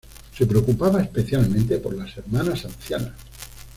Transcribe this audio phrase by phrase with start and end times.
[0.35, 3.13] Se preocupaba especialmente por las hermanas ancianas.